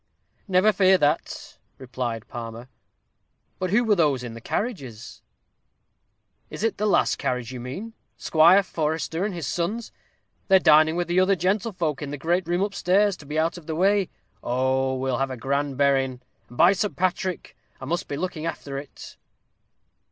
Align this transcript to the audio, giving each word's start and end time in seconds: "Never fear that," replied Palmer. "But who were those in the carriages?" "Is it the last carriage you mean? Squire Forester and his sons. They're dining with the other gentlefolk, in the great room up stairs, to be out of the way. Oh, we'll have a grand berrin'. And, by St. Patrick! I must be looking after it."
"Never 0.47 0.73
fear 0.73 0.97
that," 0.97 1.59
replied 1.77 2.27
Palmer. 2.27 2.69
"But 3.59 3.69
who 3.69 3.83
were 3.83 3.93
those 3.93 4.23
in 4.23 4.33
the 4.33 4.41
carriages?" 4.41 5.21
"Is 6.49 6.63
it 6.63 6.79
the 6.79 6.87
last 6.87 7.19
carriage 7.19 7.51
you 7.51 7.59
mean? 7.59 7.93
Squire 8.17 8.63
Forester 8.63 9.23
and 9.23 9.31
his 9.35 9.45
sons. 9.45 9.91
They're 10.47 10.57
dining 10.57 10.95
with 10.95 11.07
the 11.07 11.19
other 11.19 11.35
gentlefolk, 11.35 12.01
in 12.01 12.09
the 12.09 12.17
great 12.17 12.47
room 12.47 12.63
up 12.63 12.73
stairs, 12.73 13.15
to 13.17 13.27
be 13.27 13.37
out 13.37 13.59
of 13.59 13.67
the 13.67 13.75
way. 13.75 14.09
Oh, 14.41 14.95
we'll 14.95 15.19
have 15.19 15.29
a 15.29 15.37
grand 15.37 15.77
berrin'. 15.77 16.23
And, 16.49 16.57
by 16.57 16.73
St. 16.73 16.95
Patrick! 16.95 17.55
I 17.79 17.85
must 17.85 18.07
be 18.07 18.17
looking 18.17 18.47
after 18.47 18.79
it." 18.79 19.17